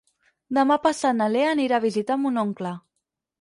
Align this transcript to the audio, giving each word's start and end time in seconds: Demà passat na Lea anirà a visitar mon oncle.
Demà 0.57 0.77
passat 0.85 1.15
na 1.19 1.27
Lea 1.33 1.51
anirà 1.57 1.77
a 1.81 1.85
visitar 1.85 2.19
mon 2.23 2.41
oncle. 2.47 2.73